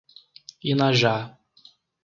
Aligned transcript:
Inajá 0.71 1.15